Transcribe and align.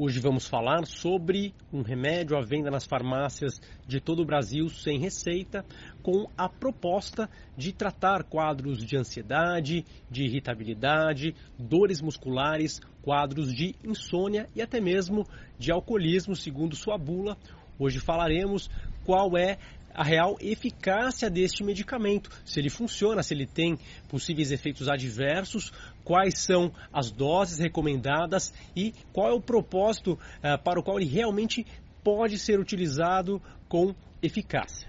Hoje 0.00 0.20
vamos 0.20 0.46
falar 0.46 0.86
sobre 0.86 1.52
um 1.72 1.82
remédio 1.82 2.36
à 2.36 2.40
venda 2.40 2.70
nas 2.70 2.86
farmácias 2.86 3.60
de 3.84 3.98
todo 4.00 4.22
o 4.22 4.24
Brasil 4.24 4.68
sem 4.68 4.96
receita, 4.96 5.66
com 6.04 6.30
a 6.38 6.48
proposta 6.48 7.28
de 7.56 7.72
tratar 7.72 8.22
quadros 8.22 8.86
de 8.86 8.96
ansiedade, 8.96 9.84
de 10.08 10.22
irritabilidade, 10.22 11.34
dores 11.58 12.00
musculares, 12.00 12.80
quadros 13.02 13.52
de 13.52 13.74
insônia 13.82 14.46
e 14.54 14.62
até 14.62 14.80
mesmo 14.80 15.26
de 15.58 15.72
alcoolismo, 15.72 16.36
segundo 16.36 16.76
sua 16.76 16.96
bula. 16.96 17.36
Hoje 17.76 17.98
falaremos 17.98 18.70
qual 19.04 19.36
é 19.36 19.58
a 19.98 20.04
real 20.04 20.36
eficácia 20.40 21.28
deste 21.28 21.64
medicamento, 21.64 22.30
se 22.44 22.60
ele 22.60 22.70
funciona, 22.70 23.20
se 23.20 23.34
ele 23.34 23.48
tem 23.48 23.76
possíveis 24.08 24.52
efeitos 24.52 24.88
adversos, 24.88 25.72
quais 26.04 26.38
são 26.38 26.72
as 26.92 27.10
doses 27.10 27.58
recomendadas 27.58 28.54
e 28.76 28.94
qual 29.12 29.28
é 29.28 29.32
o 29.32 29.40
propósito 29.40 30.12
uh, 30.12 30.62
para 30.62 30.78
o 30.78 30.84
qual 30.84 31.00
ele 31.00 31.10
realmente 31.10 31.66
pode 32.04 32.38
ser 32.38 32.60
utilizado 32.60 33.42
com 33.68 33.92
eficácia. 34.22 34.88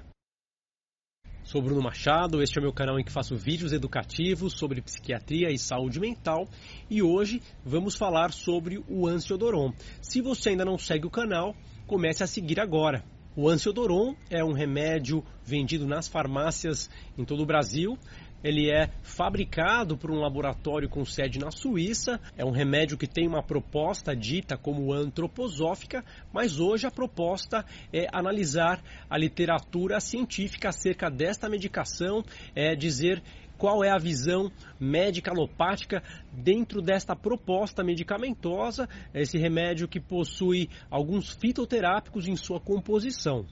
Sou 1.44 1.60
Bruno 1.60 1.82
Machado, 1.82 2.44
este 2.44 2.60
é 2.60 2.62
o 2.62 2.64
meu 2.64 2.72
canal 2.72 3.00
em 3.00 3.04
que 3.04 3.12
faço 3.12 3.36
vídeos 3.36 3.74
educativos 3.74 4.54
sobre 4.54 4.80
psiquiatria 4.80 5.50
e 5.50 5.58
saúde 5.58 6.00
mental 6.00 6.48
e 6.88 7.02
hoje 7.02 7.42
vamos 7.66 7.96
falar 7.96 8.32
sobre 8.32 8.78
o 8.88 9.08
Ansiodoron. 9.08 9.74
Se 10.04 10.22
você 10.22 10.50
ainda 10.50 10.64
não 10.64 10.78
segue 10.78 11.08
o 11.08 11.10
canal, 11.10 11.56
comece 11.88 12.24
a 12.24 12.28
seguir 12.28 12.60
agora. 12.60 13.04
O 13.42 13.48
Ansiodoron 13.48 14.18
é 14.30 14.44
um 14.44 14.52
remédio 14.52 15.24
vendido 15.46 15.88
nas 15.88 16.10
farmácias 16.10 16.90
em 17.18 17.24
todo 17.24 17.42
o 17.42 17.46
Brasil. 17.46 17.98
Ele 18.44 18.70
é 18.70 18.90
fabricado 19.02 19.98
por 19.98 20.12
um 20.12 20.20
laboratório 20.20 20.90
com 20.90 21.06
sede 21.06 21.40
na 21.40 21.50
Suíça. 21.50 22.20
É 22.38 22.44
um 22.44 22.52
remédio 22.52 22.98
que 22.98 23.08
tem 23.08 23.26
uma 23.30 23.42
proposta 23.42 24.14
dita 24.14 24.58
como 24.58 24.92
antroposófica, 24.92 26.04
mas 26.34 26.60
hoje 26.60 26.86
a 26.86 26.92
proposta 26.92 27.64
é 27.94 28.08
analisar 28.12 28.84
a 29.10 29.18
literatura 29.18 30.02
científica 30.02 30.68
acerca 30.68 31.10
desta 31.10 31.48
medicação, 31.48 32.22
é 32.54 32.76
dizer 32.76 33.24
qual 33.60 33.84
é 33.84 33.92
a 33.92 34.00
visão 34.00 34.50
médica 34.80 35.32
alopática 35.32 36.02
dentro 36.32 36.82
desta 36.82 37.16
proposta 37.16 37.84
medicamentosa, 37.84 38.88
esse 39.14 39.38
remédio 39.38 39.88
que 39.88 40.00
possui 40.00 40.70
alguns 40.90 41.30
fitoterápicos 41.30 42.28
em 42.28 42.38
sua 42.38 42.60
composição. 42.60 43.46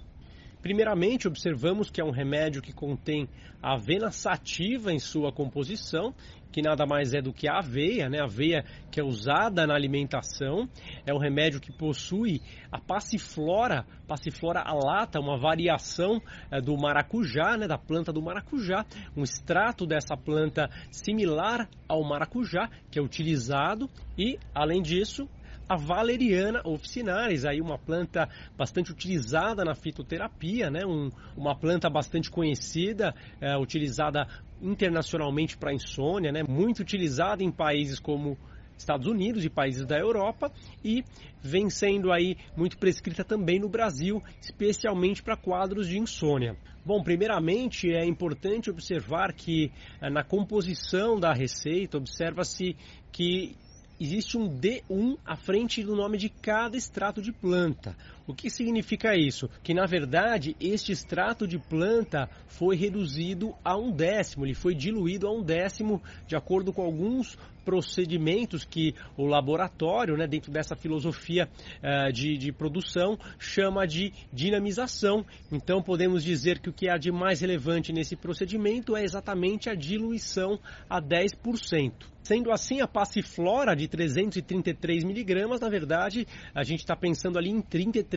Primeiramente, 0.67 1.29
observamos 1.29 1.89
que 1.89 2.01
é 2.01 2.03
um 2.03 2.11
remédio 2.11 2.61
que 2.61 2.73
contém 2.73 3.29
avena 3.63 4.11
sativa 4.11 4.91
em 4.91 4.99
sua 4.99 5.31
composição, 5.31 6.13
que 6.51 6.61
nada 6.61 6.85
mais 6.85 7.13
é 7.13 7.21
do 7.21 7.31
que 7.31 7.47
a 7.47 7.59
aveia, 7.59 8.09
né? 8.09 8.19
A 8.19 8.25
aveia 8.25 8.65
que 8.91 8.99
é 8.99 9.03
usada 9.03 9.65
na 9.65 9.73
alimentação. 9.73 10.67
É 11.05 11.13
um 11.13 11.19
remédio 11.19 11.61
que 11.61 11.71
possui 11.71 12.41
a 12.69 12.81
passiflora, 12.81 13.85
passiflora 14.05 14.59
alata, 14.59 15.21
uma 15.21 15.37
variação 15.37 16.21
é, 16.51 16.59
do 16.59 16.75
maracujá, 16.75 17.55
né? 17.55 17.65
Da 17.65 17.77
planta 17.77 18.11
do 18.11 18.21
maracujá, 18.21 18.85
um 19.15 19.23
extrato 19.23 19.85
dessa 19.85 20.17
planta 20.17 20.69
similar 20.91 21.69
ao 21.87 22.03
maracujá 22.03 22.69
que 22.91 22.99
é 22.99 23.01
utilizado 23.01 23.89
e, 24.17 24.37
além 24.53 24.81
disso, 24.81 25.29
a 25.67 25.75
valeriana 25.75 26.61
officinalis, 26.63 27.45
aí 27.45 27.61
uma 27.61 27.77
planta 27.77 28.29
bastante 28.57 28.91
utilizada 28.91 29.65
na 29.65 29.75
fitoterapia, 29.75 30.69
né? 30.69 30.85
Um, 30.85 31.09
uma 31.35 31.55
planta 31.55 31.89
bastante 31.89 32.31
conhecida, 32.31 33.13
é, 33.41 33.57
utilizada 33.57 34.27
internacionalmente 34.61 35.57
para 35.57 35.73
insônia, 35.73 36.31
né? 36.31 36.43
Muito 36.47 36.79
utilizada 36.79 37.43
em 37.43 37.51
países 37.51 37.99
como 37.99 38.37
Estados 38.77 39.07
Unidos 39.07 39.43
e 39.43 39.49
países 39.49 39.85
da 39.85 39.97
Europa 39.97 40.51
e 40.83 41.03
vem 41.41 41.69
sendo 41.69 42.11
aí 42.11 42.37
muito 42.55 42.77
prescrita 42.77 43.23
também 43.23 43.59
no 43.59 43.67
Brasil, 43.67 44.23
especialmente 44.39 45.23
para 45.23 45.35
quadros 45.35 45.87
de 45.87 45.97
insônia. 45.97 46.55
Bom, 46.85 47.03
primeiramente 47.03 47.91
é 47.91 48.05
importante 48.05 48.69
observar 48.69 49.33
que 49.33 49.71
é, 49.99 50.09
na 50.09 50.23
composição 50.23 51.19
da 51.19 51.33
receita 51.33 51.97
observa-se 51.97 52.77
que 53.11 53.55
existe 53.99 54.37
um 54.37 54.47
D1 54.59 55.17
à 55.25 55.35
frente 55.35 55.83
do 55.83 55.95
nome 55.95 56.17
de 56.17 56.29
cada 56.29 56.77
extrato 56.77 57.21
de 57.21 57.31
planta. 57.31 57.95
O 58.27 58.33
que 58.33 58.49
significa 58.49 59.15
isso? 59.15 59.49
Que 59.63 59.73
na 59.73 59.85
verdade 59.85 60.53
este 60.59 60.91
extrato 60.91 61.47
de 61.47 61.57
planta 61.57 62.29
foi 62.45 62.75
reduzido 62.75 63.55
a 63.63 63.77
um 63.77 63.89
décimo, 63.89 64.45
ele 64.45 64.53
foi 64.53 64.75
diluído 64.75 65.27
a 65.27 65.31
um 65.31 65.41
décimo 65.41 66.03
de 66.27 66.35
acordo 66.35 66.73
com 66.73 66.81
alguns 66.81 67.37
procedimentos 67.67 68.63
que 68.63 68.95
o 69.17 69.25
laboratório, 69.25 70.15
né, 70.15 70.25
dentro 70.25 70.49
dessa 70.49 70.73
filosofia 70.73 71.49
uh, 71.83 72.13
de, 72.13 72.37
de 72.37 72.49
produção, 72.53 73.19
chama 73.37 73.85
de 73.85 74.13
dinamização. 74.31 75.25
Então 75.51 75.83
podemos 75.83 76.23
dizer 76.23 76.59
que 76.59 76.69
o 76.69 76.73
que 76.73 76.89
há 76.89 76.97
de 76.97 77.11
mais 77.11 77.41
relevante 77.41 77.91
nesse 77.91 78.15
procedimento 78.15 78.95
é 78.95 79.03
exatamente 79.03 79.69
a 79.69 79.75
diluição 79.75 80.57
a 80.89 81.01
10%. 81.01 81.91
Sendo 82.27 82.51
assim, 82.51 82.81
a 82.81 82.87
passiflora 82.87 83.73
de 83.73 83.87
333 83.87 85.05
miligramas, 85.05 85.61
na 85.61 85.69
verdade, 85.69 86.27
a 86.53 86.61
gente 86.61 86.79
está 86.79 86.93
pensando 86.93 87.37
ali 87.37 87.49
em 87.49 87.61
33 87.61 88.16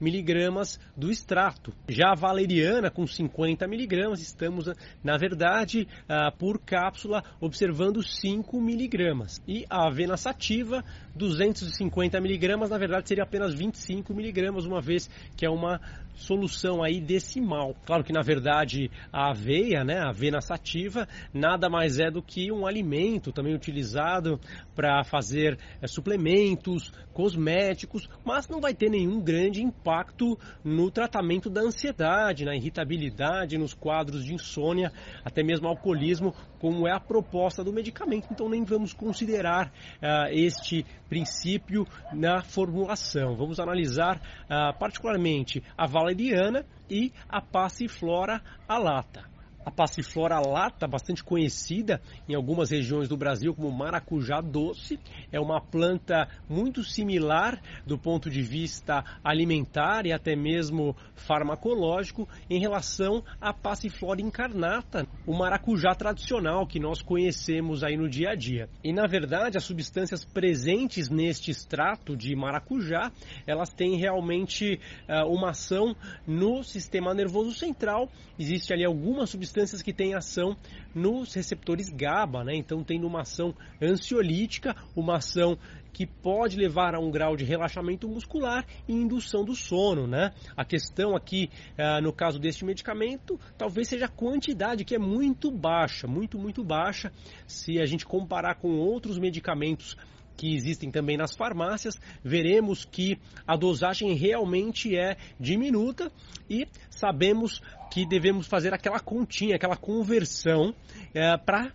miligramas 0.00 0.78
do 0.96 1.10
extrato. 1.10 1.72
Já 1.88 2.12
a 2.12 2.14
valeriana, 2.14 2.90
com 2.90 3.06
50 3.06 3.66
miligramas, 3.66 4.20
estamos, 4.20 4.66
na 5.02 5.16
verdade, 5.16 5.86
uh, 6.04 6.36
por 6.36 6.58
cápsula, 6.58 7.22
observando 7.40 8.02
5 8.02 8.60
miligramas. 8.60 9.40
E 9.46 9.64
a 9.68 9.86
avena 9.86 10.16
sativa, 10.16 10.84
250 11.14 12.20
miligramas, 12.20 12.70
na 12.70 12.78
verdade, 12.78 13.08
seria 13.08 13.24
apenas 13.24 13.54
25 13.54 14.14
miligramas, 14.14 14.64
uma 14.64 14.80
vez 14.80 15.08
que 15.36 15.44
é 15.44 15.50
uma 15.50 15.80
solução 16.14 16.82
aí 16.82 17.00
decimal. 17.00 17.74
Claro 17.84 18.04
que 18.04 18.12
na 18.12 18.22
verdade 18.22 18.90
a 19.12 19.30
aveia, 19.30 19.84
né, 19.84 19.98
a 19.98 20.10
avena 20.10 20.40
sativa, 20.40 21.08
nada 21.32 21.68
mais 21.68 21.98
é 21.98 22.10
do 22.10 22.22
que 22.22 22.50
um 22.50 22.66
alimento 22.66 23.32
também 23.32 23.54
utilizado 23.54 24.40
para 24.74 25.04
fazer 25.04 25.58
é, 25.80 25.86
suplementos, 25.86 26.92
cosméticos, 27.12 28.08
mas 28.24 28.48
não 28.48 28.60
vai 28.60 28.74
ter 28.74 28.90
nenhum 28.90 29.20
grande 29.20 29.62
impacto 29.62 30.38
no 30.64 30.90
tratamento 30.90 31.48
da 31.48 31.60
ansiedade, 31.60 32.44
na 32.44 32.56
irritabilidade, 32.56 33.58
nos 33.58 33.74
quadros 33.74 34.24
de 34.24 34.34
insônia, 34.34 34.92
até 35.24 35.42
mesmo 35.42 35.68
alcoolismo, 35.68 36.34
como 36.64 36.88
é 36.88 36.92
a 36.92 36.98
proposta 36.98 37.62
do 37.62 37.74
medicamento. 37.74 38.28
Então 38.30 38.48
nem 38.48 38.64
vamos 38.64 38.94
considerar 38.94 39.66
uh, 39.66 40.30
este 40.30 40.82
princípio 41.10 41.86
na 42.10 42.42
formulação. 42.42 43.36
Vamos 43.36 43.60
analisar 43.60 44.16
uh, 44.16 44.78
particularmente 44.78 45.62
a 45.76 45.86
valeriana 45.86 46.64
e 46.88 47.12
a 47.28 47.42
passiflora 47.42 48.40
alata. 48.66 49.34
A 49.64 49.70
passiflora 49.70 50.38
lata, 50.40 50.86
bastante 50.86 51.24
conhecida 51.24 52.00
em 52.28 52.34
algumas 52.34 52.70
regiões 52.70 53.08
do 53.08 53.16
Brasil 53.16 53.54
como 53.54 53.70
maracujá 53.70 54.42
doce, 54.42 55.00
é 55.32 55.40
uma 55.40 55.58
planta 55.58 56.28
muito 56.48 56.84
similar 56.84 57.60
do 57.86 57.98
ponto 57.98 58.28
de 58.28 58.42
vista 58.42 59.02
alimentar 59.24 60.04
e 60.04 60.12
até 60.12 60.36
mesmo 60.36 60.94
farmacológico 61.14 62.28
em 62.50 62.60
relação 62.60 63.24
à 63.40 63.54
passiflora 63.54 64.20
incarnata, 64.20 65.06
o 65.26 65.32
maracujá 65.32 65.94
tradicional 65.94 66.66
que 66.66 66.78
nós 66.78 67.00
conhecemos 67.00 67.82
aí 67.82 67.96
no 67.96 68.08
dia 68.08 68.30
a 68.30 68.34
dia. 68.34 68.68
E 68.82 68.92
na 68.92 69.06
verdade, 69.06 69.56
as 69.56 69.64
substâncias 69.64 70.24
presentes 70.24 71.08
neste 71.08 71.50
extrato 71.50 72.16
de 72.16 72.34
maracujá, 72.36 73.10
elas 73.46 73.70
têm 73.70 73.96
realmente 73.96 74.78
uh, 75.08 75.26
uma 75.28 75.50
ação 75.50 75.96
no 76.26 76.62
sistema 76.62 77.14
nervoso 77.14 77.52
central. 77.52 78.08
Existe 78.38 78.72
ali 78.72 78.84
algumas 78.84 79.30
substâncias 79.30 79.80
que 79.80 79.92
têm 79.92 80.14
ação 80.14 80.56
nos 80.94 81.34
receptores 81.34 81.88
GABA, 81.88 82.44
né? 82.44 82.54
Então 82.54 82.84
tem 82.84 83.02
uma 83.04 83.22
ação 83.22 83.54
ansiolítica, 83.80 84.76
uma 84.94 85.16
ação 85.16 85.58
que 85.94 86.04
pode 86.04 86.56
levar 86.56 86.94
a 86.94 86.98
um 86.98 87.08
grau 87.08 87.36
de 87.36 87.44
relaxamento 87.44 88.08
muscular 88.08 88.66
e 88.88 88.92
indução 88.92 89.44
do 89.44 89.54
sono, 89.54 90.08
né? 90.08 90.32
A 90.56 90.64
questão 90.64 91.14
aqui, 91.14 91.48
uh, 91.78 92.02
no 92.02 92.12
caso 92.12 92.38
deste 92.40 92.64
medicamento, 92.64 93.38
talvez 93.56 93.88
seja 93.88 94.06
a 94.06 94.08
quantidade, 94.08 94.84
que 94.84 94.96
é 94.96 94.98
muito 94.98 95.52
baixa, 95.52 96.08
muito, 96.08 96.36
muito 96.36 96.64
baixa, 96.64 97.12
se 97.46 97.80
a 97.80 97.86
gente 97.86 98.04
comparar 98.04 98.56
com 98.56 98.76
outros 98.76 99.18
medicamentos 99.18 99.96
que 100.36 100.52
existem 100.52 100.90
também 100.90 101.16
nas 101.16 101.32
farmácias, 101.32 101.96
veremos 102.24 102.84
que 102.84 103.16
a 103.46 103.56
dosagem 103.56 104.14
realmente 104.14 104.96
é 104.96 105.16
diminuta 105.38 106.10
e 106.50 106.66
sabemos 106.90 107.62
que 107.88 108.04
devemos 108.04 108.48
fazer 108.48 108.74
aquela 108.74 108.98
continha, 108.98 109.54
aquela 109.54 109.76
conversão 109.76 110.74
é, 111.14 111.36
para 111.36 111.72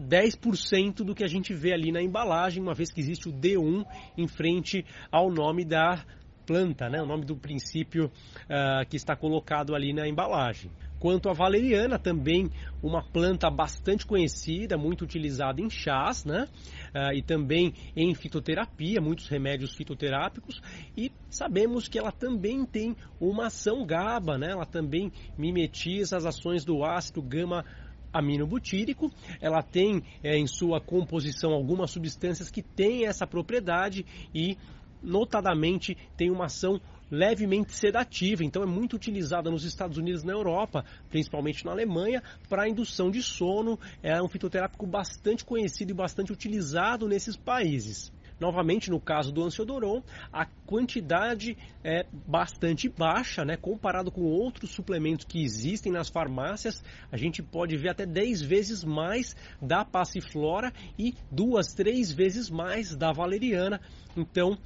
10% 0.00 1.04
do 1.04 1.14
que 1.14 1.22
a 1.24 1.28
gente 1.28 1.52
vê 1.54 1.72
ali 1.72 1.92
na 1.92 2.02
embalagem, 2.02 2.62
uma 2.62 2.74
vez 2.74 2.90
que 2.90 3.00
existe 3.00 3.28
o 3.28 3.32
D1 3.32 3.84
em 4.16 4.26
frente 4.26 4.84
ao 5.10 5.30
nome 5.30 5.64
da 5.64 6.04
planta, 6.46 6.88
né? 6.88 7.00
o 7.00 7.06
nome 7.06 7.24
do 7.24 7.36
princípio 7.36 8.06
uh, 8.06 8.88
que 8.88 8.96
está 8.96 9.14
colocado 9.14 9.72
ali 9.72 9.92
na 9.92 10.08
embalagem. 10.08 10.70
Quanto 10.98 11.30
à 11.30 11.32
valeriana, 11.32 11.98
também 11.98 12.50
uma 12.82 13.02
planta 13.02 13.48
bastante 13.48 14.04
conhecida, 14.04 14.76
muito 14.76 15.02
utilizada 15.02 15.60
em 15.62 15.70
chás, 15.70 16.26
né? 16.26 16.46
Uh, 16.94 17.14
e 17.14 17.22
também 17.22 17.72
em 17.96 18.14
fitoterapia, 18.14 19.00
muitos 19.00 19.28
remédios 19.28 19.74
fitoterápicos. 19.74 20.60
E 20.94 21.10
sabemos 21.30 21.88
que 21.88 21.98
ela 21.98 22.12
também 22.12 22.66
tem 22.66 22.94
uma 23.18 23.46
ação 23.46 23.86
GABA, 23.86 24.36
né? 24.36 24.50
Ela 24.50 24.66
também 24.66 25.10
mimetiza 25.38 26.18
as 26.18 26.26
ações 26.26 26.66
do 26.66 26.84
ácido 26.84 27.22
gama 27.22 27.64
aminobutírico. 28.12 29.10
Ela 29.40 29.62
tem 29.62 30.02
é, 30.22 30.36
em 30.36 30.46
sua 30.46 30.80
composição 30.80 31.52
algumas 31.52 31.90
substâncias 31.90 32.50
que 32.50 32.62
têm 32.62 33.06
essa 33.06 33.26
propriedade 33.26 34.04
e, 34.34 34.56
notadamente, 35.02 35.96
tem 36.16 36.30
uma 36.30 36.46
ação 36.46 36.80
levemente 37.10 37.74
sedativa, 37.74 38.44
então 38.44 38.62
é 38.62 38.66
muito 38.66 38.94
utilizada 38.94 39.50
nos 39.50 39.64
Estados 39.64 39.98
Unidos 39.98 40.22
na 40.22 40.32
Europa, 40.32 40.84
principalmente 41.08 41.64
na 41.64 41.72
Alemanha, 41.72 42.22
para 42.48 42.68
indução 42.68 43.10
de 43.10 43.22
sono. 43.22 43.78
É 44.02 44.22
um 44.22 44.28
fitoterápico 44.28 44.86
bastante 44.86 45.44
conhecido 45.44 45.90
e 45.90 45.94
bastante 45.94 46.32
utilizado 46.32 47.08
nesses 47.08 47.36
países. 47.36 48.12
Novamente, 48.40 48.90
no 48.90 48.98
caso 48.98 49.30
do 49.30 49.44
Ansiodoron, 49.44 50.02
a 50.32 50.46
quantidade 50.64 51.58
é 51.84 52.06
bastante 52.26 52.88
baixa, 52.88 53.44
né? 53.44 53.56
Comparado 53.56 54.10
com 54.10 54.22
outros 54.22 54.70
suplementos 54.70 55.26
que 55.26 55.42
existem 55.42 55.92
nas 55.92 56.08
farmácias, 56.08 56.82
a 57.12 57.18
gente 57.18 57.42
pode 57.42 57.76
ver 57.76 57.90
até 57.90 58.06
10 58.06 58.40
vezes 58.40 58.82
mais 58.82 59.36
da 59.60 59.84
passiflora 59.84 60.72
e 60.98 61.14
duas, 61.30 61.74
três 61.74 62.10
vezes 62.10 62.48
mais 62.48 62.96
da 62.96 63.12
valeriana. 63.12 63.80
Então, 64.16 64.58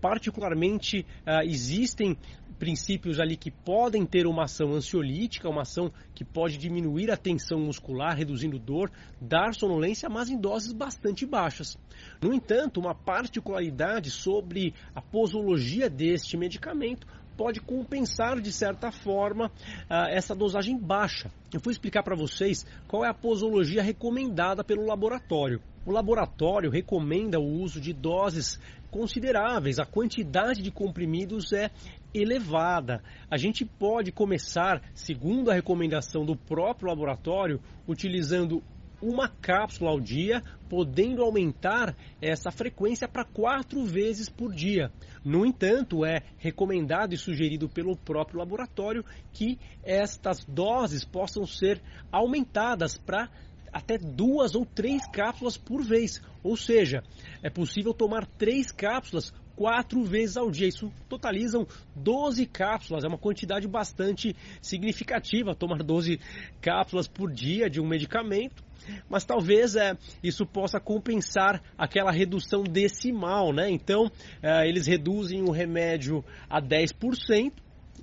particularmente, 0.00 1.06
uh, 1.26 1.42
existem 1.44 2.16
princípios 2.58 3.18
ali 3.18 3.36
que 3.36 3.50
podem 3.50 4.04
ter 4.04 4.26
uma 4.26 4.44
ação 4.44 4.74
ansiolítica, 4.74 5.48
uma 5.48 5.62
ação 5.62 5.90
que 6.14 6.22
pode 6.22 6.58
diminuir 6.58 7.10
a 7.10 7.16
tensão 7.16 7.58
muscular, 7.58 8.14
reduzindo 8.14 8.58
dor, 8.58 8.90
dar 9.18 9.54
sonolência, 9.54 10.10
mas 10.10 10.28
em 10.28 10.38
doses 10.38 10.72
bastante 10.72 11.24
baixas. 11.24 11.78
No 12.20 12.34
entanto, 12.34 12.78
uma 12.78 12.94
particularidade 12.94 14.10
sobre 14.10 14.74
a 14.94 15.00
posologia 15.00 15.88
deste 15.88 16.36
medicamento 16.36 17.06
pode 17.34 17.58
compensar 17.60 18.38
de 18.38 18.52
certa 18.52 18.92
forma 18.92 19.50
ah, 19.88 20.08
essa 20.10 20.34
dosagem 20.34 20.76
baixa. 20.76 21.30
Eu 21.50 21.60
vou 21.60 21.70
explicar 21.70 22.02
para 22.02 22.14
vocês 22.14 22.66
qual 22.86 23.02
é 23.02 23.08
a 23.08 23.14
posologia 23.14 23.82
recomendada 23.82 24.62
pelo 24.62 24.84
laboratório. 24.84 25.62
O 25.84 25.90
laboratório 25.90 26.70
recomenda 26.70 27.40
o 27.40 27.62
uso 27.62 27.80
de 27.80 27.92
doses 27.92 28.60
consideráveis. 28.90 29.78
A 29.78 29.86
quantidade 29.86 30.62
de 30.62 30.70
comprimidos 30.70 31.52
é 31.52 31.70
elevada. 32.12 33.02
A 33.30 33.36
gente 33.36 33.64
pode 33.64 34.12
começar, 34.12 34.82
segundo 34.94 35.50
a 35.50 35.54
recomendação 35.54 36.24
do 36.24 36.36
próprio 36.36 36.88
laboratório, 36.88 37.60
utilizando 37.88 38.62
uma 39.00 39.28
cápsula 39.28 39.90
ao 39.90 40.00
dia, 40.00 40.42
podendo 40.68 41.22
aumentar 41.22 41.96
essa 42.20 42.50
frequência 42.50 43.08
para 43.08 43.24
quatro 43.24 43.82
vezes 43.84 44.28
por 44.28 44.52
dia. 44.52 44.92
No 45.24 45.46
entanto, 45.46 46.04
é 46.04 46.22
recomendado 46.36 47.14
e 47.14 47.18
sugerido 47.18 47.68
pelo 47.68 47.96
próprio 47.96 48.38
laboratório 48.38 49.04
que 49.32 49.58
estas 49.82 50.44
doses 50.44 51.04
possam 51.04 51.46
ser 51.46 51.80
aumentadas 52.12 52.98
para 52.98 53.30
até 53.72 53.98
duas 53.98 54.54
ou 54.54 54.64
três 54.66 55.06
cápsulas 55.10 55.56
por 55.56 55.82
vez. 55.82 56.20
Ou 56.42 56.56
seja, 56.56 57.02
é 57.42 57.50
possível 57.50 57.92
tomar 57.92 58.26
três 58.26 58.70
cápsulas 58.72 59.32
quatro 59.60 60.02
vezes 60.02 60.38
ao 60.38 60.50
dia. 60.50 60.68
Isso 60.68 60.90
totalizam 61.06 61.66
12 61.94 62.46
cápsulas, 62.46 63.04
é 63.04 63.08
uma 63.08 63.18
quantidade 63.18 63.68
bastante 63.68 64.34
significativa 64.62 65.54
tomar 65.54 65.82
12 65.82 66.18
cápsulas 66.62 67.06
por 67.06 67.30
dia 67.30 67.68
de 67.68 67.78
um 67.78 67.86
medicamento. 67.86 68.64
Mas 69.08 69.24
talvez 69.24 69.76
é, 69.76 69.98
isso 70.22 70.46
possa 70.46 70.80
compensar 70.80 71.62
aquela 71.76 72.10
redução 72.10 72.62
decimal, 72.62 73.52
né? 73.52 73.70
Então, 73.70 74.10
é, 74.42 74.66
eles 74.66 74.86
reduzem 74.86 75.42
o 75.42 75.50
remédio 75.50 76.24
a 76.48 76.60
10% 76.60 77.52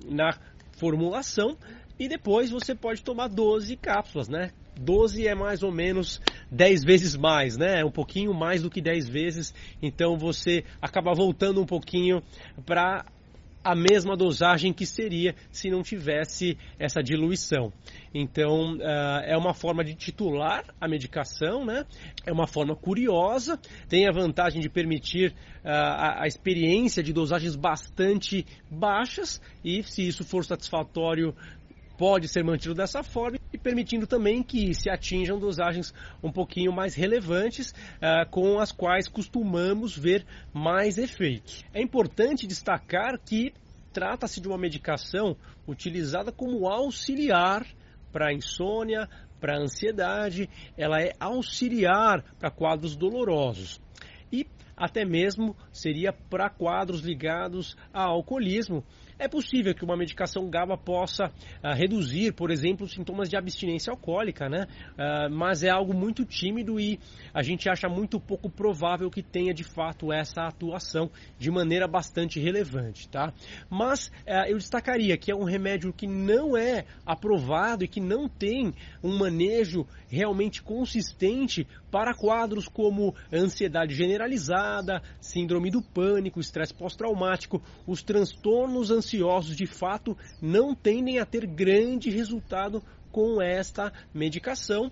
na 0.06 0.38
formulação 0.78 1.56
e 1.98 2.08
depois 2.08 2.50
você 2.50 2.74
pode 2.74 3.02
tomar 3.02 3.26
12 3.28 3.76
cápsulas, 3.76 4.28
né? 4.28 4.52
12 4.78 5.26
é 5.26 5.34
mais 5.34 5.62
ou 5.62 5.72
menos 5.72 6.20
10 6.50 6.84
vezes 6.84 7.16
mais, 7.16 7.56
né? 7.56 7.80
É 7.80 7.84
um 7.84 7.90
pouquinho 7.90 8.32
mais 8.32 8.62
do 8.62 8.70
que 8.70 8.80
10 8.80 9.08
vezes. 9.08 9.54
Então 9.82 10.16
você 10.16 10.64
acaba 10.80 11.12
voltando 11.14 11.60
um 11.60 11.66
pouquinho 11.66 12.22
para 12.64 13.04
a 13.62 13.74
mesma 13.74 14.16
dosagem 14.16 14.72
que 14.72 14.86
seria 14.86 15.34
se 15.50 15.68
não 15.68 15.82
tivesse 15.82 16.56
essa 16.78 17.02
diluição. 17.02 17.72
Então, 18.14 18.76
uh, 18.76 19.20
é 19.24 19.36
uma 19.36 19.52
forma 19.52 19.84
de 19.84 19.94
titular 19.94 20.64
a 20.80 20.88
medicação, 20.88 21.64
né? 21.64 21.84
É 22.24 22.32
uma 22.32 22.46
forma 22.46 22.74
curiosa, 22.74 23.58
tem 23.88 24.08
a 24.08 24.12
vantagem 24.12 24.60
de 24.62 24.70
permitir 24.70 25.32
uh, 25.32 25.68
a, 25.68 26.22
a, 26.22 26.26
experiência 26.26 27.02
de 27.02 27.12
dosagens 27.12 27.56
bastante 27.56 28.46
baixas 28.70 29.40
e, 29.64 29.82
se 29.82 30.06
isso 30.06 30.24
for 30.24 30.44
satisfatório 30.44 31.34
pode 31.98 32.28
ser 32.28 32.44
mantido 32.44 32.74
dessa 32.74 33.02
forma 33.02 33.37
e 33.52 33.58
permitindo 33.58 34.06
também 34.06 34.42
que 34.42 34.74
se 34.74 34.90
atinjam 34.90 35.38
dosagens 35.38 35.92
um 36.22 36.30
pouquinho 36.30 36.72
mais 36.72 36.94
relevantes 36.94 37.70
uh, 37.70 38.28
com 38.30 38.58
as 38.58 38.72
quais 38.72 39.08
costumamos 39.08 39.96
ver 39.96 40.24
mais 40.52 40.98
efeitos. 40.98 41.64
É 41.72 41.80
importante 41.80 42.46
destacar 42.46 43.18
que 43.18 43.52
trata-se 43.92 44.40
de 44.40 44.48
uma 44.48 44.58
medicação 44.58 45.36
utilizada 45.66 46.30
como 46.30 46.68
auxiliar 46.68 47.66
para 48.12 48.32
insônia, 48.32 49.08
para 49.40 49.58
ansiedade, 49.58 50.48
ela 50.76 51.00
é 51.00 51.12
auxiliar 51.20 52.22
para 52.38 52.50
quadros 52.50 52.96
dolorosos 52.96 53.80
e 54.32 54.46
até 54.76 55.04
mesmo 55.04 55.56
seria 55.72 56.12
para 56.12 56.48
quadros 56.50 57.00
ligados 57.00 57.76
a 57.92 58.02
alcoolismo 58.02 58.84
é 59.18 59.26
possível 59.26 59.74
que 59.74 59.84
uma 59.84 59.96
medicação 59.96 60.48
GABA 60.48 60.78
possa 60.78 61.26
uh, 61.26 61.74
reduzir, 61.74 62.32
por 62.32 62.50
exemplo, 62.50 62.86
sintomas 62.86 63.28
de 63.28 63.36
abstinência 63.36 63.90
alcoólica, 63.90 64.48
né? 64.48 64.66
Uh, 64.92 65.34
mas 65.34 65.64
é 65.64 65.70
algo 65.70 65.92
muito 65.92 66.24
tímido 66.24 66.78
e 66.78 67.00
a 67.34 67.42
gente 67.42 67.68
acha 67.68 67.88
muito 67.88 68.20
pouco 68.20 68.48
provável 68.48 69.10
que 69.10 69.22
tenha 69.22 69.52
de 69.52 69.64
fato 69.64 70.12
essa 70.12 70.42
atuação 70.42 71.10
de 71.36 71.50
maneira 71.50 71.88
bastante 71.88 72.38
relevante, 72.38 73.08
tá? 73.08 73.32
Mas 73.68 74.06
uh, 74.06 74.46
eu 74.46 74.56
destacaria 74.56 75.16
que 75.16 75.32
é 75.32 75.34
um 75.34 75.44
remédio 75.44 75.92
que 75.92 76.06
não 76.06 76.56
é 76.56 76.84
aprovado 77.04 77.84
e 77.84 77.88
que 77.88 78.00
não 78.00 78.28
tem 78.28 78.72
um 79.02 79.18
manejo 79.18 79.84
realmente 80.08 80.62
consistente 80.62 81.66
para 81.90 82.14
quadros 82.14 82.68
como 82.68 83.14
ansiedade 83.32 83.94
generalizada, 83.94 85.02
síndrome 85.20 85.70
do 85.70 85.82
pânico, 85.82 86.38
estresse 86.38 86.74
pós-traumático, 86.74 87.60
os 87.86 88.02
transtornos 88.02 88.90
ansiosos 88.90 89.07
ansiosos 89.08 89.56
de 89.56 89.66
fato 89.66 90.16
não 90.40 90.74
tendem 90.74 91.18
a 91.18 91.24
ter 91.24 91.46
grande 91.46 92.10
resultado 92.10 92.82
com 93.10 93.40
esta 93.40 93.92
medicação. 94.12 94.90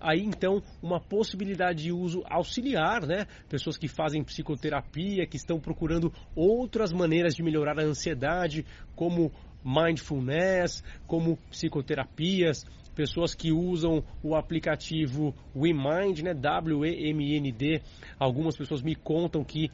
Aí 0.00 0.22
então 0.22 0.62
uma 0.82 1.00
possibilidade 1.00 1.84
de 1.84 1.92
uso 1.92 2.22
auxiliar, 2.24 3.06
né? 3.06 3.26
Pessoas 3.48 3.76
que 3.76 3.88
fazem 3.88 4.24
psicoterapia, 4.24 5.26
que 5.26 5.36
estão 5.36 5.60
procurando 5.60 6.12
outras 6.34 6.92
maneiras 6.92 7.34
de 7.34 7.42
melhorar 7.42 7.78
a 7.78 7.84
ansiedade, 7.84 8.64
como 8.94 9.30
mindfulness, 9.62 10.82
como 11.06 11.36
psicoterapias, 11.50 12.64
pessoas 12.94 13.34
que 13.34 13.52
usam 13.52 14.02
o 14.22 14.34
aplicativo 14.34 15.34
WeMind, 15.54 16.22
né? 16.22 16.32
W-E-M-N-D. 16.32 17.82
Algumas 18.18 18.56
pessoas 18.56 18.82
me 18.82 18.94
contam 18.94 19.44
que 19.44 19.70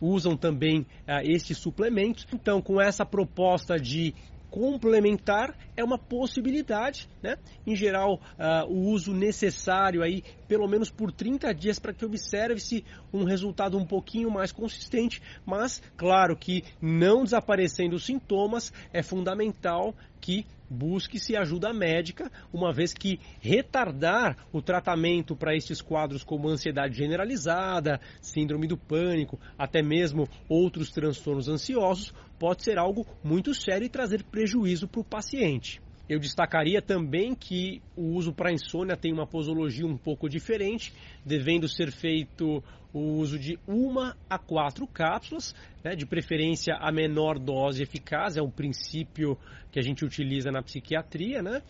usam 0.00 0.36
também 0.36 0.80
uh, 0.80 1.20
estes 1.22 1.58
suplementos. 1.58 2.26
Então, 2.32 2.60
com 2.60 2.80
essa 2.80 3.04
proposta 3.04 3.78
de 3.78 4.14
complementar 4.50 5.54
é 5.76 5.84
uma 5.84 5.98
possibilidade, 5.98 7.08
né? 7.22 7.36
Em 7.66 7.76
geral, 7.76 8.14
uh, 8.38 8.72
o 8.72 8.90
uso 8.90 9.12
necessário 9.12 10.02
aí, 10.02 10.22
pelo 10.48 10.66
menos 10.66 10.90
por 10.90 11.12
30 11.12 11.52
dias, 11.52 11.78
para 11.78 11.92
que 11.92 12.04
observe-se 12.04 12.84
um 13.12 13.24
resultado 13.24 13.76
um 13.76 13.84
pouquinho 13.84 14.30
mais 14.30 14.52
consistente, 14.52 15.20
mas 15.44 15.82
claro 15.96 16.36
que 16.36 16.64
não 16.80 17.24
desaparecendo 17.24 17.96
os 17.96 18.06
sintomas 18.06 18.72
é 18.92 19.02
fundamental 19.02 19.94
que 20.20 20.46
busque-se 20.68 21.36
ajuda 21.36 21.72
médica, 21.72 22.30
uma 22.52 22.72
vez 22.72 22.92
que 22.92 23.20
retardar 23.40 24.36
o 24.52 24.60
tratamento 24.60 25.36
para 25.36 25.54
estes 25.54 25.80
quadros 25.80 26.24
como 26.24 26.48
ansiedade 26.48 26.96
generalizada, 26.96 28.00
síndrome 28.20 28.66
do 28.66 28.76
pânico, 28.76 29.38
até 29.58 29.82
mesmo 29.82 30.28
outros 30.48 30.90
transtornos 30.90 31.48
ansiosos, 31.48 32.12
pode 32.38 32.62
ser 32.62 32.78
algo 32.78 33.06
muito 33.22 33.54
sério 33.54 33.86
e 33.86 33.90
trazer 33.90 34.24
prejuízo 34.24 34.88
para 34.88 35.00
o 35.00 35.04
paciente. 35.04 35.80
Eu 36.08 36.18
destacaria 36.20 36.80
também 36.80 37.34
que 37.34 37.82
o 37.96 38.14
uso 38.14 38.32
para 38.32 38.52
insônia 38.52 38.96
tem 38.96 39.12
uma 39.12 39.26
posologia 39.26 39.86
um 39.86 39.96
pouco 39.96 40.28
diferente, 40.28 40.92
devendo 41.24 41.68
ser 41.68 41.90
feito 41.90 42.62
o 42.92 43.18
uso 43.18 43.38
de 43.38 43.58
uma 43.66 44.16
a 44.30 44.38
quatro 44.38 44.86
cápsulas, 44.86 45.54
né, 45.84 45.94
de 45.94 46.06
preferência 46.06 46.74
a 46.80 46.90
menor 46.90 47.38
dose 47.38 47.82
eficaz, 47.82 48.36
é 48.36 48.42
um 48.42 48.50
princípio 48.50 49.36
que 49.70 49.78
a 49.78 49.82
gente 49.82 50.04
utiliza 50.04 50.50
na 50.50 50.62
psiquiatria, 50.62 51.42
né? 51.42 51.60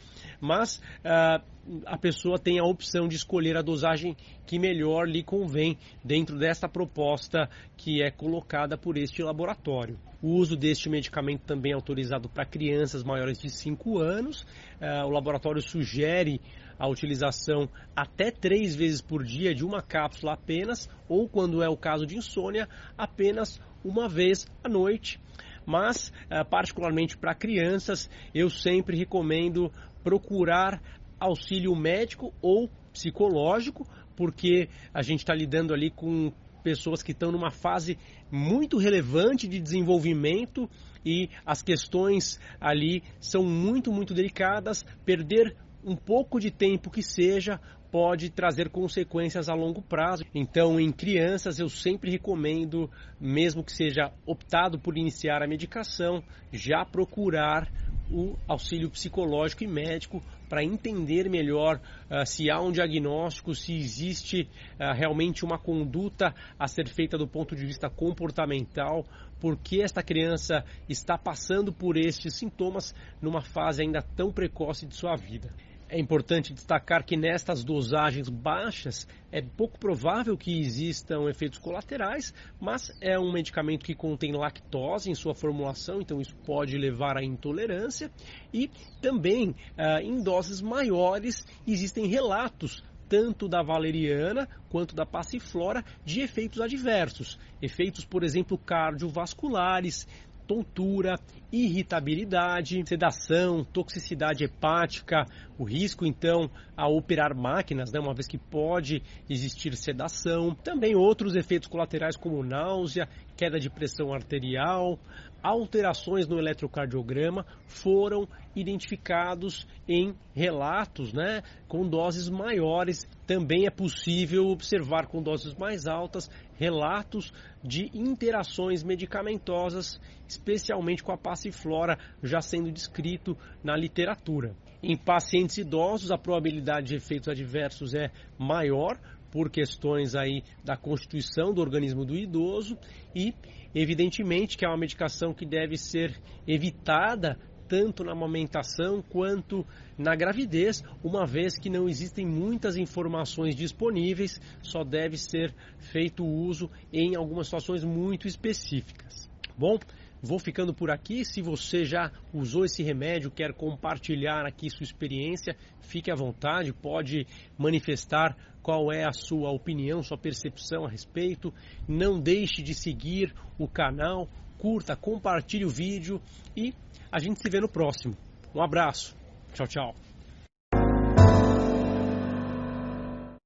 mas 0.40 0.76
uh, 1.00 1.42
a 1.84 1.98
pessoa 1.98 2.38
tem 2.38 2.60
a 2.60 2.64
opção 2.64 3.08
de 3.08 3.16
escolher 3.16 3.56
a 3.56 3.62
dosagem 3.62 4.16
que 4.46 4.58
melhor 4.58 5.08
lhe 5.08 5.24
convém 5.24 5.76
dentro 6.04 6.38
desta 6.38 6.68
proposta 6.68 7.50
que 7.76 8.00
é 8.00 8.10
colocada 8.10 8.78
por 8.78 8.96
este 8.96 9.22
laboratório. 9.22 9.98
O 10.26 10.30
uso 10.30 10.56
deste 10.56 10.88
medicamento 10.88 11.42
também 11.42 11.70
é 11.70 11.74
autorizado 11.76 12.28
para 12.28 12.44
crianças 12.44 13.04
maiores 13.04 13.38
de 13.38 13.48
5 13.48 13.98
anos. 13.98 14.42
Uh, 14.80 15.06
o 15.06 15.10
laboratório 15.10 15.62
sugere 15.62 16.40
a 16.76 16.88
utilização 16.88 17.68
até 17.94 18.32
três 18.32 18.74
vezes 18.74 19.00
por 19.00 19.22
dia 19.22 19.54
de 19.54 19.64
uma 19.64 19.80
cápsula 19.80 20.32
apenas, 20.32 20.90
ou 21.08 21.28
quando 21.28 21.62
é 21.62 21.68
o 21.68 21.76
caso 21.76 22.04
de 22.04 22.16
insônia, 22.16 22.68
apenas 22.98 23.60
uma 23.84 24.08
vez 24.08 24.48
à 24.64 24.68
noite. 24.68 25.20
Mas, 25.64 26.12
eh, 26.28 26.42
particularmente 26.42 27.16
para 27.16 27.32
crianças, 27.32 28.10
eu 28.34 28.50
sempre 28.50 28.96
recomendo 28.96 29.72
procurar 30.02 30.82
auxílio 31.20 31.74
médico 31.76 32.34
ou 32.42 32.68
psicológico, 32.92 33.86
porque 34.16 34.68
a 34.92 35.02
gente 35.02 35.20
está 35.20 35.34
lidando 35.34 35.72
ali 35.72 35.88
com 35.90 36.32
pessoas 36.66 37.00
que 37.00 37.12
estão 37.12 37.30
numa 37.30 37.52
fase 37.52 37.96
muito 38.28 38.76
relevante 38.76 39.46
de 39.46 39.60
desenvolvimento 39.60 40.68
e 41.04 41.30
as 41.46 41.62
questões 41.62 42.40
ali 42.60 43.04
são 43.20 43.44
muito, 43.44 43.92
muito 43.92 44.12
delicadas. 44.12 44.84
Perder 45.04 45.54
um 45.84 45.94
pouco 45.94 46.40
de 46.40 46.50
tempo 46.50 46.90
que 46.90 47.04
seja 47.04 47.60
pode 47.88 48.30
trazer 48.30 48.68
consequências 48.68 49.48
a 49.48 49.54
longo 49.54 49.80
prazo. 49.80 50.24
Então, 50.34 50.80
em 50.80 50.90
crianças, 50.90 51.60
eu 51.60 51.68
sempre 51.68 52.10
recomendo, 52.10 52.90
mesmo 53.20 53.62
que 53.62 53.70
seja 53.70 54.12
optado 54.26 54.76
por 54.76 54.98
iniciar 54.98 55.44
a 55.44 55.46
medicação, 55.46 56.20
já 56.52 56.84
procurar 56.84 57.70
o 58.10 58.36
auxílio 58.48 58.90
psicológico 58.90 59.62
e 59.62 59.68
médico 59.68 60.20
para 60.48 60.64
entender 60.64 61.28
melhor 61.28 61.80
uh, 62.10 62.24
se 62.26 62.50
há 62.50 62.60
um 62.60 62.72
diagnóstico, 62.72 63.54
se 63.54 63.74
existe 63.74 64.48
uh, 64.78 64.92
realmente 64.94 65.44
uma 65.44 65.58
conduta 65.58 66.34
a 66.58 66.66
ser 66.66 66.88
feita 66.88 67.18
do 67.18 67.26
ponto 67.26 67.54
de 67.54 67.64
vista 67.64 67.90
comportamental, 67.90 69.04
porque 69.40 69.82
esta 69.82 70.02
criança 70.02 70.64
está 70.88 71.18
passando 71.18 71.72
por 71.72 71.96
estes 71.96 72.34
sintomas 72.34 72.94
numa 73.20 73.42
fase 73.42 73.82
ainda 73.82 74.02
tão 74.02 74.32
precoce 74.32 74.86
de 74.86 74.94
sua 74.94 75.16
vida. 75.16 75.52
É 75.88 76.00
importante 76.00 76.52
destacar 76.52 77.04
que 77.04 77.16
nestas 77.16 77.62
dosagens 77.62 78.28
baixas 78.28 79.06
é 79.30 79.40
pouco 79.40 79.78
provável 79.78 80.36
que 80.36 80.58
existam 80.58 81.28
efeitos 81.28 81.60
colaterais, 81.60 82.34
mas 82.60 82.90
é 83.00 83.16
um 83.16 83.32
medicamento 83.32 83.84
que 83.84 83.94
contém 83.94 84.32
lactose 84.32 85.10
em 85.10 85.14
sua 85.14 85.32
formulação, 85.32 86.00
então 86.00 86.20
isso 86.20 86.34
pode 86.44 86.76
levar 86.76 87.16
à 87.16 87.22
intolerância. 87.22 88.10
E 88.52 88.68
também 89.00 89.54
ah, 89.78 90.02
em 90.02 90.20
doses 90.20 90.60
maiores 90.60 91.46
existem 91.64 92.06
relatos 92.06 92.82
tanto 93.08 93.46
da 93.46 93.62
valeriana 93.62 94.48
quanto 94.68 94.96
da 94.96 95.06
passiflora 95.06 95.84
de 96.04 96.20
efeitos 96.20 96.60
adversos, 96.60 97.38
efeitos, 97.62 98.04
por 98.04 98.24
exemplo, 98.24 98.58
cardiovasculares, 98.58 100.08
tontura, 100.46 101.18
irritabilidade, 101.52 102.82
sedação, 102.86 103.64
toxicidade 103.64 104.44
hepática, 104.44 105.24
o 105.58 105.64
risco 105.64 106.04
então 106.04 106.50
a 106.76 106.88
operar 106.88 107.34
máquinas, 107.34 107.92
né, 107.92 108.00
uma 108.00 108.14
vez 108.14 108.26
que 108.26 108.38
pode 108.38 109.02
existir 109.28 109.74
sedação, 109.76 110.54
também 110.54 110.94
outros 110.94 111.34
efeitos 111.34 111.68
colaterais 111.68 112.16
como 112.16 112.42
náusea, 112.42 113.08
queda 113.36 113.58
de 113.58 113.70
pressão 113.70 114.12
arterial, 114.12 114.98
alterações 115.42 116.26
no 116.26 116.38
eletrocardiograma 116.38 117.46
foram 117.66 118.26
identificados 118.54 119.66
em 119.88 120.14
relatos, 120.34 121.12
né, 121.12 121.42
com 121.68 121.88
doses 121.88 122.28
maiores. 122.28 123.08
Também 123.26 123.66
é 123.66 123.70
possível 123.70 124.48
observar 124.48 125.06
com 125.06 125.22
doses 125.22 125.54
mais 125.54 125.86
altas 125.86 126.28
relatos 126.56 127.32
de 127.62 127.90
interações 127.94 128.82
medicamentosas, 128.82 130.00
especialmente 130.26 131.04
com 131.04 131.12
a 131.12 131.18
passiflora 131.46 131.98
já 132.22 132.40
sendo 132.40 132.70
descrito 132.70 133.36
na 133.62 133.76
literatura. 133.76 134.54
Em 134.82 134.96
pacientes 134.96 135.58
idosos, 135.58 136.10
a 136.10 136.18
probabilidade 136.18 136.88
de 136.88 136.96
efeitos 136.96 137.28
adversos 137.28 137.94
é 137.94 138.10
maior 138.38 138.98
por 139.30 139.50
questões 139.50 140.14
aí 140.14 140.42
da 140.64 140.76
constituição 140.76 141.52
do 141.52 141.60
organismo 141.60 142.04
do 142.04 142.14
idoso 142.14 142.78
e 143.14 143.34
evidentemente 143.74 144.56
que 144.56 144.64
é 144.64 144.68
uma 144.68 144.78
medicação 144.78 145.34
que 145.34 145.44
deve 145.44 145.76
ser 145.76 146.18
evitada 146.46 147.38
tanto 147.68 148.04
na 148.04 148.12
amamentação 148.12 149.02
quanto 149.02 149.66
na 149.98 150.14
gravidez, 150.14 150.84
uma 151.02 151.26
vez 151.26 151.58
que 151.58 151.68
não 151.68 151.88
existem 151.88 152.24
muitas 152.24 152.76
informações 152.76 153.56
disponíveis, 153.56 154.40
só 154.62 154.84
deve 154.84 155.18
ser 155.18 155.52
feito 155.78 156.24
uso 156.24 156.70
em 156.92 157.16
algumas 157.16 157.48
situações 157.48 157.82
muito 157.82 158.28
específicas. 158.28 159.28
Bom, 159.58 159.78
vou 160.22 160.38
ficando 160.38 160.74
por 160.74 160.90
aqui. 160.90 161.24
Se 161.24 161.42
você 161.42 161.84
já 161.84 162.10
usou 162.32 162.64
esse 162.64 162.82
remédio, 162.82 163.30
quer 163.30 163.52
compartilhar 163.52 164.46
aqui 164.46 164.70
sua 164.70 164.84
experiência, 164.84 165.56
fique 165.80 166.10
à 166.10 166.14
vontade, 166.14 166.72
pode 166.72 167.26
manifestar 167.58 168.36
qual 168.62 168.92
é 168.92 169.04
a 169.04 169.12
sua 169.12 169.50
opinião, 169.50 170.02
sua 170.02 170.18
percepção 170.18 170.84
a 170.84 170.90
respeito. 170.90 171.52
Não 171.88 172.20
deixe 172.20 172.62
de 172.62 172.74
seguir 172.74 173.34
o 173.58 173.68
canal, 173.68 174.28
curta, 174.58 174.96
compartilhe 174.96 175.64
o 175.64 175.70
vídeo 175.70 176.20
e 176.56 176.74
a 177.10 177.18
gente 177.18 177.40
se 177.40 177.48
vê 177.48 177.60
no 177.60 177.68
próximo. 177.68 178.16
Um 178.54 178.62
abraço. 178.62 179.16
Tchau, 179.54 179.66
tchau. 179.66 180.05